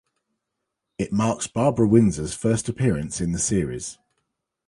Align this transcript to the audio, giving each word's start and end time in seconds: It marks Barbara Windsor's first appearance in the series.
It 0.97 1.13
marks 1.13 1.45
Barbara 1.45 1.87
Windsor's 1.87 2.33
first 2.33 2.67
appearance 2.67 3.21
in 3.21 3.33
the 3.33 3.37
series. 3.37 3.99